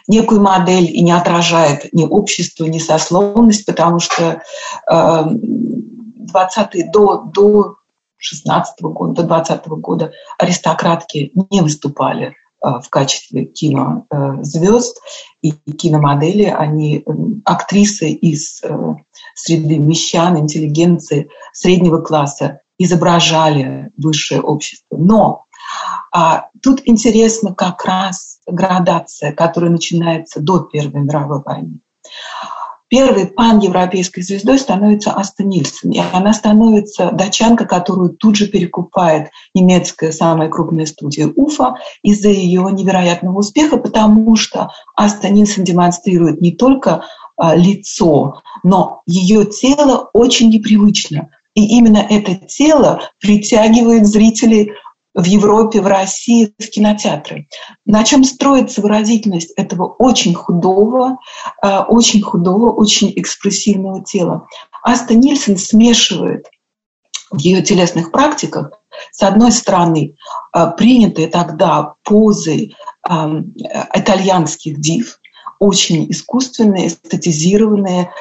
[0.08, 4.42] некую модель и не отражает ни общество, ни сословность, потому что
[4.90, 7.76] э, 20 до, до
[8.18, 15.02] 16 года, до 20 года аристократки не выступали э, в качестве кинозвезд
[15.42, 17.12] и киномодели, они э,
[17.46, 18.70] актрисы из э,
[19.36, 24.98] среды мещан, интеллигенции, среднего класса изображали высшее общество.
[24.98, 25.46] Но
[26.12, 31.80] а, тут интересно как раз градация, которая начинается до Первой мировой войны.
[32.92, 35.92] Первой пан-европейской звездой становится Аста Нильсон.
[35.92, 42.68] И она становится датчанка, которую тут же перекупает немецкая самая крупная студия Уфа из-за ее
[42.70, 47.06] невероятного успеха, потому что Аста Нильсон демонстрирует не только
[47.38, 51.30] а, лицо, но ее тело очень непривычно.
[51.56, 54.74] И именно это тело притягивает зрителей
[55.14, 57.48] в Европе, в России, в кинотеатры.
[57.86, 61.18] На чем строится выразительность этого очень худого,
[61.62, 64.48] э, очень худого, очень экспрессивного тела?
[64.84, 66.48] Аста Нильсон смешивает
[67.30, 68.72] в ее телесных практиках,
[69.12, 70.16] с одной стороны,
[70.54, 72.72] э, принятые тогда позы
[73.10, 73.14] э,
[73.94, 75.20] итальянских див,
[75.60, 78.12] очень искусственные, эстетизированные,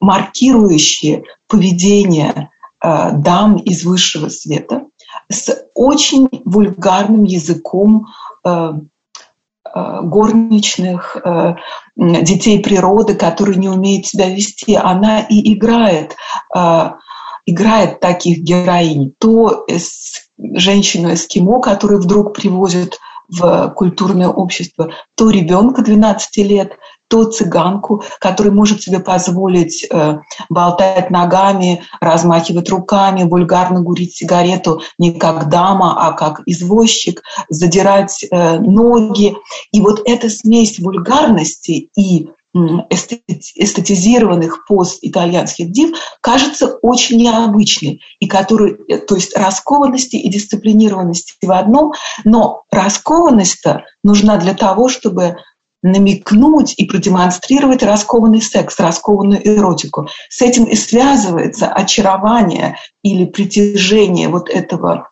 [0.00, 2.50] маркирующие поведение
[2.82, 4.82] дам из высшего света–
[5.30, 8.08] с очень вульгарным языком
[8.44, 8.72] э,
[9.74, 11.56] э, горничных, э,
[11.96, 14.74] детей природы, которые не умеют себя вести.
[14.74, 16.16] Она и играет,
[17.46, 19.14] играет таких героинь.
[19.18, 19.64] То
[20.36, 22.98] женщину-эскимо, которую вдруг привозят
[23.28, 26.72] в культурное общество, то ребенка 12 лет,
[27.08, 35.12] то цыганку, который может себе позволить э, болтать ногами, размахивать руками, вульгарно курить сигарету не
[35.12, 39.36] как дама, а как извозчик, задирать э, ноги.
[39.72, 48.76] И вот эта смесь вульгарности и эстетизированных пост итальянских див кажется очень необычной, и который,
[48.88, 55.36] э, то есть раскованности и дисциплинированности в одном, но раскованность-то нужна для того, чтобы
[55.84, 60.08] намекнуть и продемонстрировать раскованный секс, раскованную эротику.
[60.30, 65.10] С этим и связывается очарование или притяжение вот этого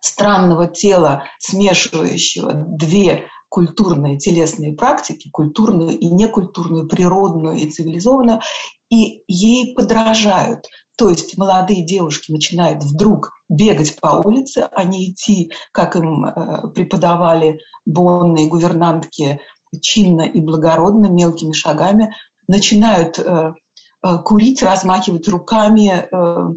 [0.00, 8.40] странного тела, смешивающего две культурные телесные практики, культурную и некультурную, природную и цивилизованную,
[8.88, 10.66] и ей подражают.
[10.96, 16.68] То есть молодые девушки начинают вдруг бегать по улице, а не идти, как им э,
[16.74, 19.40] преподавали бонные гувернантки
[19.80, 22.14] чинно и благородно, мелкими шагами,
[22.46, 23.54] начинают э,
[24.02, 26.50] э, курить, размахивать руками, э,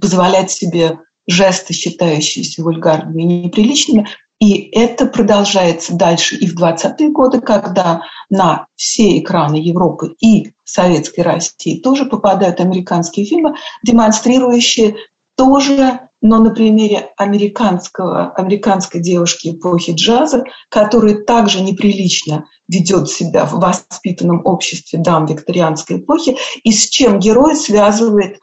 [0.00, 4.08] позволять себе жесты, считающиеся вульгарными и неприличными.
[4.38, 11.20] И это продолжается дальше и в 20-е годы, когда на все экраны Европы и Советской
[11.20, 14.96] России тоже попадают американские фильмы, демонстрирующие
[15.36, 23.60] тоже но на примере американского, американской девушки эпохи джаза, которая также неприлично ведет себя в
[23.60, 28.38] воспитанном обществе дам викторианской эпохи, и с чем герой связывает,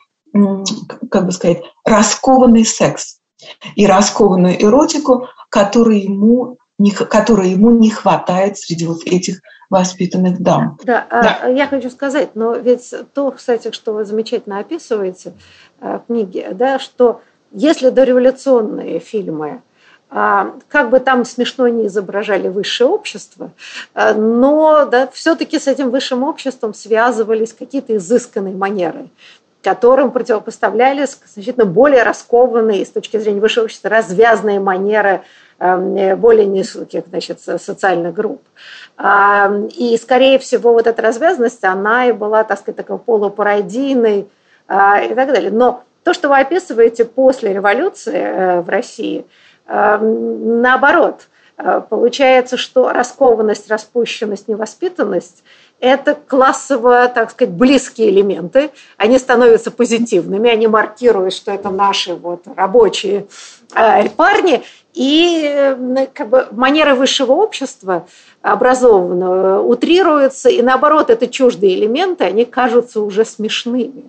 [1.09, 3.19] как бы сказать, раскованный секс
[3.75, 10.77] и раскованную эротику, которую ему не, которой ему не хватает среди вот этих воспитанных дам.
[10.83, 15.33] Да, а да, я хочу сказать, но ведь то, кстати, что вы замечательно описываете
[15.79, 17.21] э, в книге, да, что
[17.53, 19.61] если дореволюционные фильмы
[20.09, 23.51] а, как бы там смешно не изображали высшее общество,
[23.93, 29.09] а, но да, все-таки с этим высшим обществом связывались какие-то изысканные манеры,
[29.61, 35.21] которым противопоставлялись значительно более раскованные с точки зрения высшего общества развязные манеры
[35.59, 38.41] эм, более низких значит, социальных групп.
[38.99, 44.27] И, скорее всего, вот эта развязанность, она и была, так сказать, такой полупародийной
[44.67, 45.49] а, и так далее.
[45.49, 49.25] Но то, что вы описываете после революции э, в России,
[49.67, 51.27] эм, наоборот,
[51.57, 55.43] э, получается, что раскованность, распущенность, невоспитанность
[55.83, 58.71] это классово, так сказать, близкие элементы.
[58.95, 63.27] Они становятся позитивными, они маркируют, что это наши вот рабочие
[63.75, 64.63] э, парни.
[64.93, 68.07] И э, как бы манеры высшего общества
[68.41, 74.05] образованного утрируются, и наоборот, это чуждые элементы, они кажутся уже смешными.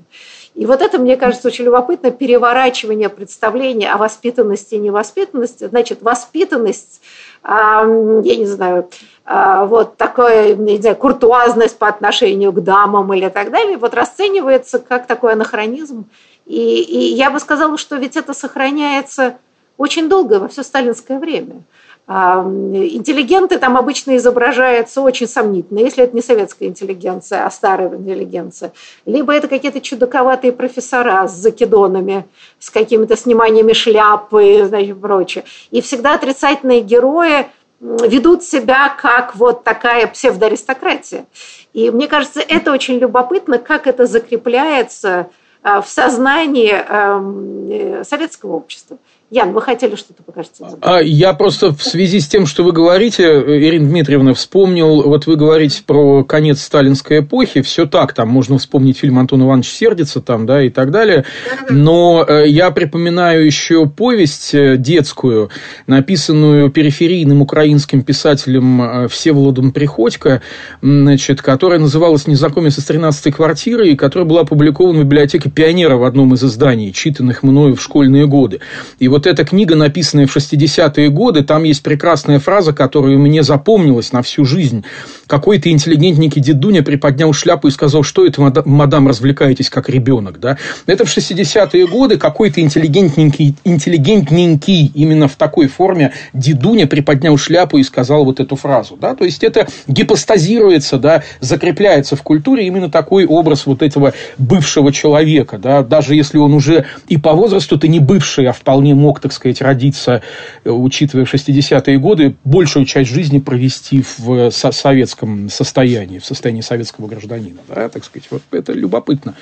[0.54, 5.66] И вот это, мне кажется, очень любопытно, переворачивание представления о воспитанности и невоспитанности.
[5.66, 7.00] Значит, воспитанность,
[7.44, 8.88] я не знаю,
[9.24, 14.78] а, вот такая, не знаю, куртуазность по отношению к дамам или так далее, вот расценивается
[14.78, 16.04] как такой анахронизм.
[16.46, 19.38] И, и я бы сказала, что ведь это сохраняется
[19.76, 21.62] очень долго, во все сталинское время.
[22.06, 28.72] Интеллигенты там обычно изображаются очень сомнительно, если это не советская интеллигенция, а старая интеллигенция.
[29.06, 32.26] Либо это какие-то чудаковатые профессора с закидонами,
[32.58, 35.44] с какими-то сниманиями шляпы и прочее.
[35.70, 37.46] И всегда отрицательные герои
[37.80, 41.24] ведут себя как вот такая псевдоаристократия.
[41.72, 45.30] И мне кажется, это очень любопытно, как это закрепляется
[45.62, 48.98] а, в сознании э, советского общества.
[49.34, 50.64] Ян, вы хотели что-то покажете?
[50.80, 55.34] А, я просто в связи с тем, что вы говорите, Ирина Дмитриевна, вспомнил, вот вы
[55.34, 60.46] говорите про конец сталинской эпохи, все так, там можно вспомнить фильм Антон Иванович сердится там,
[60.46, 61.24] да, и так далее,
[61.68, 65.50] но э, я припоминаю еще повесть э, детскую,
[65.88, 70.42] написанную периферийным украинским писателем э, Всеволодом Приходько,
[70.80, 76.04] значит, которая называлась «Незнакомец из 13-й квартиры», и которая была опубликована в библиотеке Пионера в
[76.04, 78.60] одном из изданий, читанных мною в школьные годы.
[79.00, 84.12] И вот эта книга, написанная в 60-е годы, там есть прекрасная фраза, которая мне запомнилась
[84.12, 84.84] на всю жизнь.
[85.26, 90.40] Какой-то интеллигентненький дедуня приподнял шляпу и сказал, что это, мадам, развлекаетесь как ребенок.
[90.40, 90.58] Да?
[90.86, 97.82] Это в 60-е годы какой-то интеллигентненький, интеллигентненький именно в такой форме дедуня приподнял шляпу и
[97.82, 98.96] сказал вот эту фразу.
[99.00, 99.14] Да?
[99.14, 105.58] То есть, это гипостазируется, да, закрепляется в культуре именно такой образ вот этого бывшего человека.
[105.58, 105.82] Да?
[105.82, 110.22] Даже если он уже и по возрасту-то не бывший, а вполне мог, так сказать, родиться,
[110.64, 117.60] э, учитывая 60-е годы, большую часть жизни провести в советском состоянии, в состоянии советского гражданина.
[117.68, 119.34] Да, так сказать, вот это любопытно.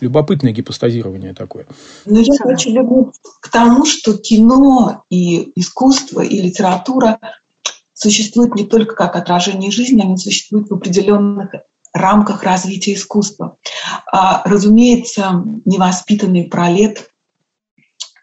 [0.00, 1.66] Любопытное гипостазирование такое.
[2.06, 7.18] Но я хочу вернуться к тому, что кино и искусство, и литература
[7.92, 11.50] существуют не только как отражение жизни, они существуют в определенных
[11.92, 13.56] рамках развития искусства.
[14.10, 17.09] А, разумеется, невоспитанный пролет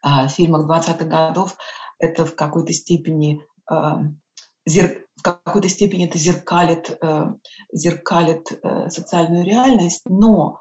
[0.08, 1.58] а, фильмах 20-х годов
[1.98, 4.04] это в какой-то степени а,
[4.66, 7.32] в какой-то степени это зеркалит, э,
[7.72, 10.60] зеркалит социальную реальность, но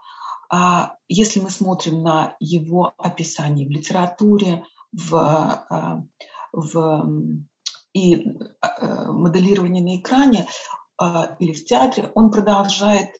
[0.50, 5.66] а, если мы смотрим на его описание в литературе, в,
[6.54, 7.10] в
[7.94, 8.40] и
[9.08, 10.48] моделирование на экране
[11.40, 13.18] или в театре, он продолжает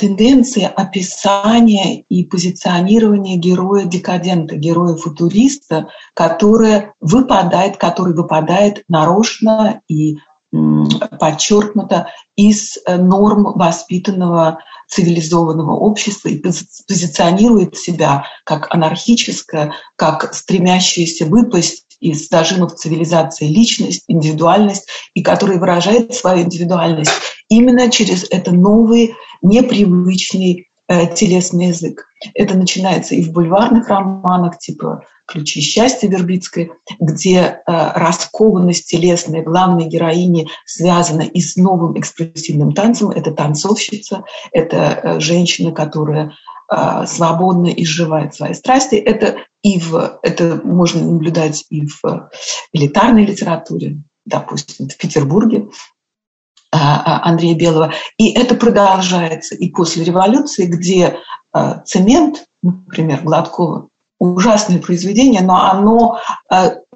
[0.00, 10.18] тенденции описания и позиционирования героя-декадента, героя-футуриста, который выпадает, который выпадает нарочно и
[11.20, 21.84] подчеркнуто из э, норм воспитанного цивилизованного общества и позиционирует себя как анархическое, как стремящееся выпасть
[22.00, 27.10] из зажимов цивилизации личность, индивидуальность, и который выражает свою индивидуальность
[27.50, 32.06] именно через это новый, непривычный э, телесный язык.
[32.34, 39.86] Это начинается и в бульварных романах, типа «Ключи счастья» Вербицкой, где э, раскованность телесной главной
[39.86, 43.10] героини связана и с новым экспрессивным танцем.
[43.10, 46.32] Это танцовщица, это э, женщина, которая
[46.72, 48.94] э, свободно изживает свои страсти.
[48.94, 52.30] Это, и в, это можно наблюдать и в
[52.72, 55.68] элитарной литературе, допустим, в Петербурге,
[56.72, 57.92] Андрея Белого.
[58.16, 61.18] И это продолжается и после революции, где
[61.52, 66.18] а, цемент, например, Гладкова, ужасное произведение, но оно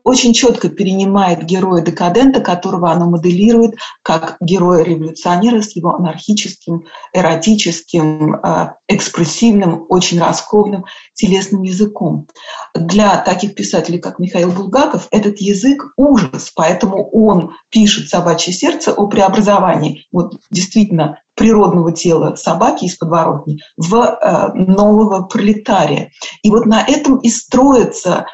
[0.04, 6.84] очень четко перенимает героя декадента, которого она моделирует как героя-революционера с его анархическим,
[7.14, 10.84] эротическим, э, экспрессивным, очень раскованным
[11.14, 12.28] телесным языком.
[12.74, 19.06] Для таких писателей, как Михаил Булгаков, этот язык– ужас, поэтому он пишет «Собачье сердце» о
[19.06, 26.10] преобразовании вот действительно природного тела собаки из подворотни в э, нового пролетария.
[26.42, 28.26] И вот на этом и строится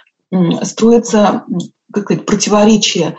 [0.62, 1.45] строится
[1.93, 3.16] как сказать, противоречие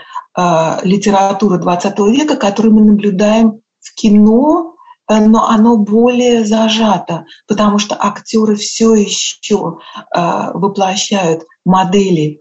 [0.84, 4.76] литературы XX века, которую мы наблюдаем в кино,
[5.10, 9.80] но оно более зажато, потому что актеры все еще
[10.14, 12.40] воплощают модели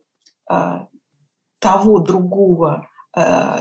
[1.58, 2.88] того другого,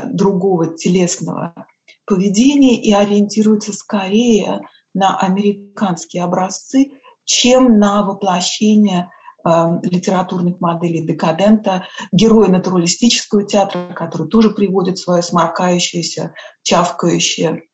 [0.04, 1.66] другого телесного
[2.04, 4.60] поведения и ориентируются скорее
[4.94, 14.50] на американские образцы, чем на воплощение э, литературных моделей декадента, героя натуралистического театра, который тоже
[14.50, 17.64] приводит свое сморкающееся, чавкающее,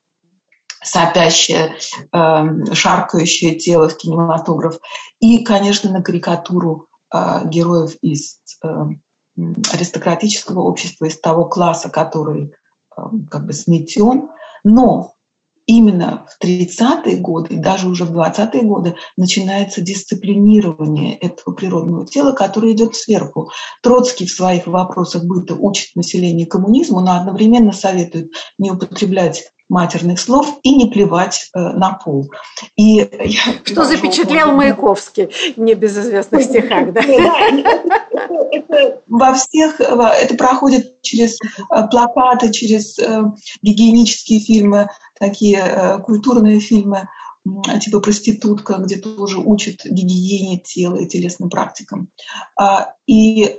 [0.83, 1.77] сопящее,
[2.13, 4.79] э, шаркающее тело в кинематограф.
[5.21, 8.69] И, конечно, на карикатуру э, героев из э,
[9.73, 12.53] аристократического общества, из того класса, который
[12.97, 14.29] э, как бы сметен.
[14.63, 15.16] Но
[15.67, 22.33] именно в 30-е годы и даже уже в 20-е годы начинается дисциплинирование этого природного тела,
[22.33, 23.51] которое идет сверху.
[23.83, 30.59] Троцкий в своих вопросах быта учит население коммунизму, но одновременно советует не употреблять матерных слов
[30.63, 32.31] и не плевать э, на пол.
[32.77, 33.09] И
[33.65, 37.03] Что запечатлел Маяковский в небезызвестных стихах, да?
[39.09, 43.23] Во всех, это проходит через э, плакаты, через э,
[43.63, 44.89] гигиенические фильмы,
[45.19, 47.09] такие культурные фильмы,
[47.81, 52.11] типа «Проститутка», где тоже учат гигиене тела и телесным практикам.
[52.61, 53.57] А, и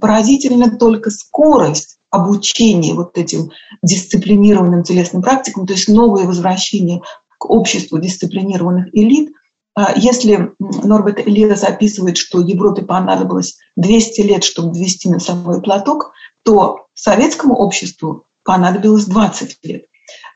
[0.00, 3.50] поразительно только скорость обучение вот этим
[3.82, 7.02] дисциплинированным телесным практикам, то есть новое возвращение
[7.38, 9.32] к обществу дисциплинированных элит.
[9.74, 16.86] А если Норберт Элиас описывает, что Европе понадобилось 200 лет, чтобы ввести носовой платок, то
[16.94, 19.84] советскому обществу понадобилось 20 лет,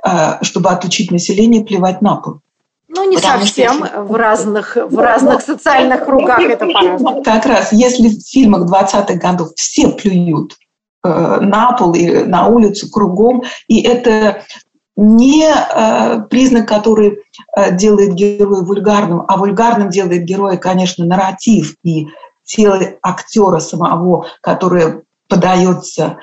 [0.05, 2.41] а, чтобы отучить население плевать на пол.
[2.95, 3.87] Ну, не Потому совсем.
[3.87, 4.03] Что...
[4.03, 7.23] В разных, в разных социальных кругах это по-разному.
[7.23, 10.57] Как раз, если в фильмах 20-х годов все плюют
[11.05, 13.43] на пол и на улицу кругом.
[13.67, 14.45] И это
[14.95, 17.19] не э, признак, который
[17.57, 22.09] э, делает героя вульгарным, а вульгарным делает героя, конечно, нарратив и
[22.45, 26.19] тело актера самого, которое подается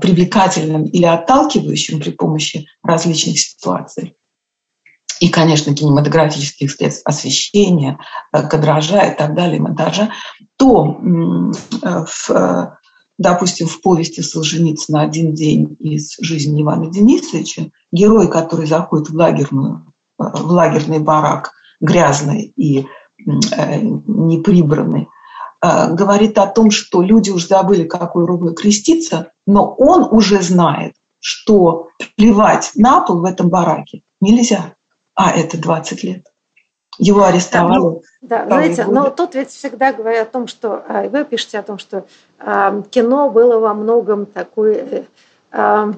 [0.00, 4.14] привлекательным или отталкивающим при помощи различных ситуаций.
[5.18, 7.98] И, конечно, кинематографических средств освещения,
[8.30, 10.10] кадража и так далее, монтажа,
[10.56, 12.78] то в
[13.18, 19.92] допустим, в повести Солженицына «Один день из жизни Ивана Денисовича» герой, который заходит в, лагерную,
[20.18, 22.86] э, в лагерный барак, грязный и
[23.26, 25.08] э, неприбранный,
[25.60, 30.94] э, говорит о том, что люди уже забыли, какой рукой креститься, но он уже знает,
[31.20, 34.74] что плевать на пол в этом бараке нельзя.
[35.14, 36.26] А это 20 лет.
[36.98, 38.00] Его арестовали.
[38.20, 41.62] Да, ну, знаете, но тут ведь всегда говорят о том, что а, вы пишете о
[41.62, 42.04] том, что
[42.40, 45.02] э, кино было во многом такой э,
[45.52, 45.92] э,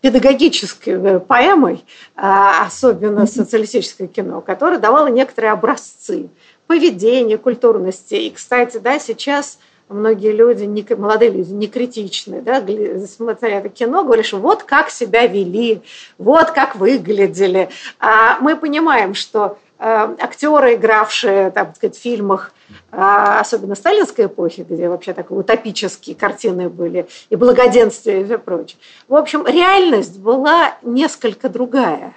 [0.00, 1.84] педагогической поэмой,
[2.16, 2.20] э,
[2.66, 6.30] особенно социалистическое кино, которое давало некоторые образцы
[6.66, 8.14] поведения, культурности.
[8.14, 9.58] И, кстати, да, сейчас
[9.90, 12.64] многие люди, не, молодые люди, не критичные, да,
[13.06, 15.82] смотря это кино, говорят, что вот как себя вели,
[16.16, 17.68] вот как выглядели.
[18.00, 22.52] А мы понимаем, что Э, актеры, игравшие там, сказать, в фильмах,
[22.92, 22.96] э,
[23.40, 28.78] особенно сталинской эпохи, где вообще так утопические картины были, и благоденствие и все прочее.
[29.08, 32.14] В общем, реальность была несколько другая,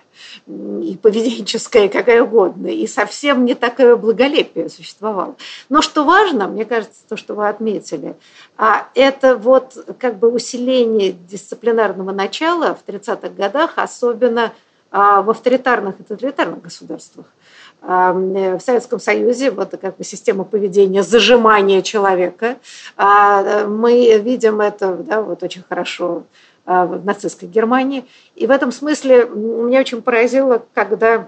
[0.48, 5.36] и поведенческая, и какая угодно, и совсем не такое благолепие существовало.
[5.70, 8.16] Но что важно, мне кажется, то, что вы отметили,
[8.58, 14.54] а это вот как бы усиление дисциплинарного начала в 30-х годах, особенно
[14.92, 17.28] а, в авторитарных и тоталитарных государствах.
[17.82, 22.58] А, в Советском Союзе вот как бы система поведения зажимания человека.
[22.98, 26.24] А, мы видим это да, вот очень хорошо
[26.66, 28.06] в нацистской Германии.
[28.36, 31.28] И в этом смысле меня очень поразило, когда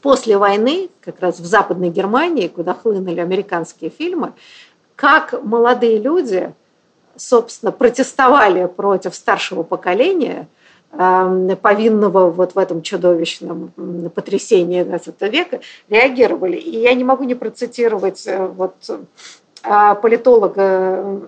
[0.00, 4.32] после войны, как раз в Западной Германии, куда хлынули американские фильмы,
[4.96, 6.54] как молодые люди,
[7.16, 10.48] собственно, протестовали против старшего поколения–
[10.92, 13.72] повинного вот в этом чудовищном
[14.14, 16.56] потрясении XX века реагировали.
[16.56, 21.22] И я не могу не процитировать э, вот э, политолога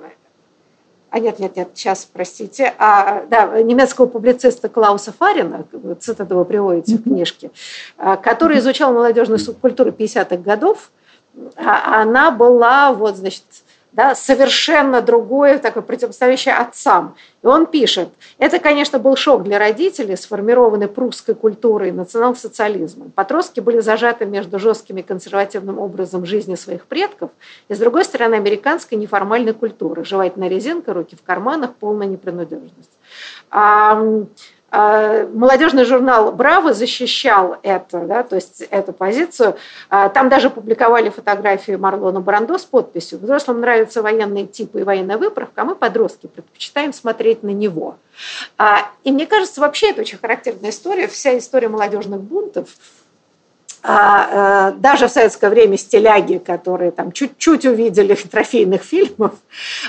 [1.15, 5.65] а нет, нет, нет, сейчас, простите, а, да, немецкого публициста Клауса Фарина,
[6.01, 7.53] цитату вы приводите в книжке,
[7.99, 10.91] э, который изучал молодежную субкультуру 50-х годов,
[11.57, 13.45] а она была вот, значит,
[13.95, 17.15] да, совершенно другое, такое противостоящее отцам.
[17.43, 23.13] И он пишет, это, конечно, был шок для родителей, сформированный прусской культурой и национал-социализмом.
[23.13, 27.31] Подростки были зажаты между жестким и консервативным образом жизни своих предков
[27.69, 30.05] и, с другой стороны, американской неформальной культуры.
[30.05, 32.91] Жевательная резинка, руки в карманах, полная непринужденность.
[34.77, 39.55] А, молодежный журнал «Браво» защищал это, да, то есть эту позицию.
[39.89, 45.17] А, там даже публиковали фотографии Марлона Брандо с подписью «Взрослым нравятся военные типы и военная
[45.17, 47.99] выправка, а мы, подростки, предпочитаем смотреть на него».
[48.59, 51.07] А, и мне кажется, вообще это очень характерная история.
[51.07, 52.69] Вся история молодежных бунтов
[53.87, 59.33] даже в советское время стиляги, которые там чуть-чуть увидели трофейных фильмов,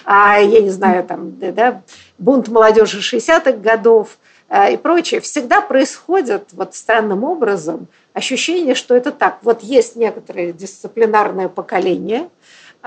[0.05, 1.81] я не знаю, там, да,
[2.17, 4.17] бунт молодежи 60-х годов,
[4.49, 9.39] и прочее, всегда происходит вот странным образом ощущение, что это так.
[9.41, 12.29] Вот есть некоторое дисциплинарное поколение,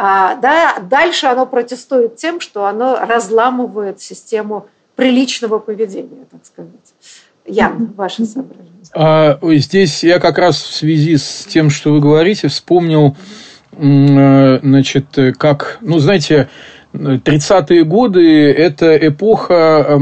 [0.01, 6.95] а, да, дальше оно протестует тем, что оно разламывает систему приличного поведения, так сказать.
[7.45, 8.69] Ян, ваши соображения.
[8.95, 13.17] А, здесь я как раз в связи с тем, что вы говорите, вспомнил,
[13.73, 15.07] э, значит,
[15.37, 16.49] как, ну, знаете,
[16.93, 20.01] 30-е годы– это эпоха,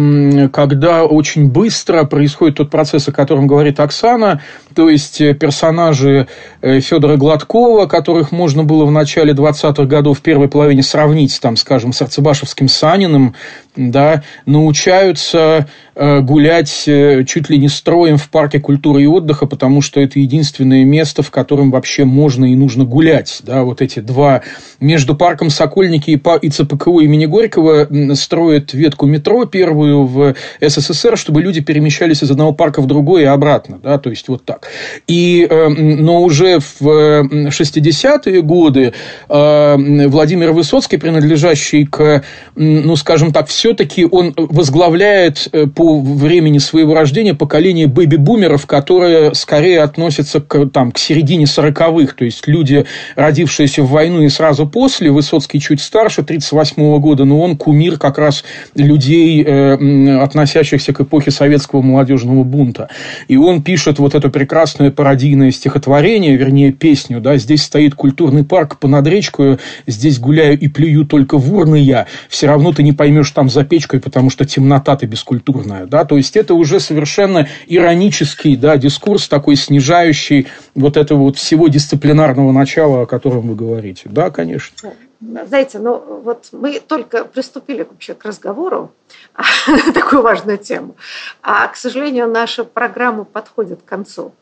[0.52, 4.40] когда очень быстро происходит тот процесс, о котором говорит Оксана,
[4.76, 6.28] то есть э, персонажи
[6.60, 11.56] э, Федора Гладкова, которых можно было в начале 20-х годов в первой половине сравнить, там,
[11.56, 13.34] скажем, с Арцебашевским Саниным,
[13.74, 16.84] да, научаются э, гулять
[17.26, 21.30] чуть ли не строем в парке культуры и отдыха, потому что это единственное место, в
[21.30, 23.40] котором вообще можно и нужно гулять.
[23.44, 24.42] Да, вот эти два
[24.78, 31.62] между парком Сокольники и ЦПКУ имени Горького строят ветку метро первую в СССР, чтобы люди
[31.62, 33.78] перемещались из одного парка в другой и обратно.
[33.82, 34.65] Да, то есть вот так.
[35.06, 38.92] И, эм, но уже в 60-е годы
[39.28, 39.76] э,
[40.08, 42.22] Владимир Высоцкий, принадлежащий к,
[42.54, 49.82] ну, скажем так, все-таки он возглавляет э, по времени своего рождения поколение бэби-бумеров, которые скорее
[49.82, 55.10] относятся к, там, к середине 40-х, то есть люди, родившиеся в войну и сразу после,
[55.10, 58.44] Высоцкий чуть старше, 38 года, но он кумир как раз
[58.74, 62.88] людей, э, относящихся к эпохе советского молодежного бунта.
[63.28, 68.42] И он пишет вот эту прекрасную прекрасное пародийное стихотворение, вернее, песню, да, здесь стоит культурный
[68.42, 72.94] парк понад речкой, здесь гуляю и плюю только в урны я, все равно ты не
[72.94, 77.48] поймешь там за печкой, потому что темнота ты бескультурная, да, то есть это уже совершенно
[77.66, 84.04] иронический, да, дискурс такой снижающий вот этого вот всего дисциплинарного начала, о котором вы говорите,
[84.06, 84.72] да, конечно.
[85.20, 88.92] Знаете, ну вот мы только приступили вообще к разговору
[89.66, 90.94] на такую важную тему,
[91.42, 94.32] а, к сожалению, наша программа подходит к концу.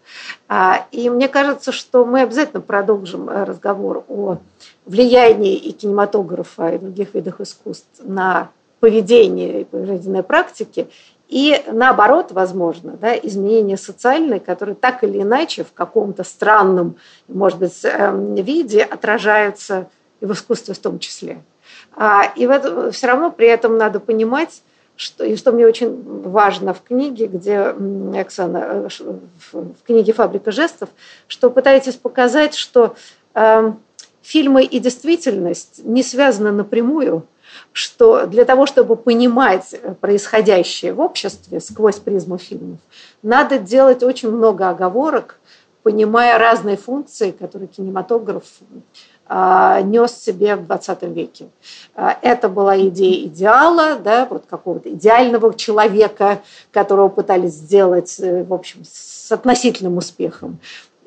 [0.49, 4.39] А, и мне кажется, что мы обязательно продолжим э, разговор о
[4.85, 8.51] влиянии и кинематографа, и других видах искусств на
[8.81, 10.89] поведение и поведенные практики,
[11.29, 16.97] и наоборот, возможно, да, изменения социальные, которые так или иначе в каком-то странном,
[17.29, 19.89] может быть, эм, виде отражаются
[20.25, 21.43] и в искусстве в том числе.
[21.95, 24.63] А, и в этом, все равно при этом надо понимать,
[24.97, 27.75] что, и что мне очень важно в книге, где
[28.19, 28.89] Оксана, э,
[29.53, 30.89] в книге «Фабрика жестов»,
[31.27, 32.97] что пытаетесь показать, что
[33.35, 33.73] э,
[34.23, 37.27] фильмы и действительность не связаны напрямую,
[37.73, 42.79] что для того, чтобы понимать происходящее в обществе сквозь призму фильмов,
[43.23, 45.39] надо делать очень много оговорок,
[45.83, 48.45] понимая разные функции, которые кинематограф
[49.29, 51.49] нес себе в 20 веке.
[51.95, 58.53] А, это была идея идеала, да, вот какого-то идеального человека, которого пытались сделать, э, в
[58.53, 60.59] общем, с относительным успехом.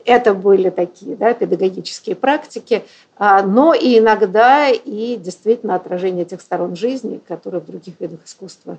[0.06, 2.86] Это были такие да, педагогические практики,
[3.18, 8.78] а, но и иногда и действительно отражение тех сторон жизни, которые в других видах искусства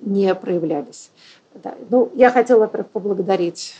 [0.00, 1.10] не проявлялись.
[1.54, 1.74] Да.
[1.90, 3.74] Ну, я хотела, во-первых, поблагодарить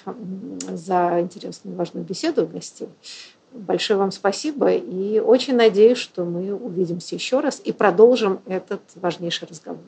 [0.69, 2.89] за интересную важную беседу гостей.
[3.55, 9.47] Большое вам спасибо и очень надеюсь, что мы увидимся еще раз и продолжим этот важнейший
[9.47, 9.85] разговор.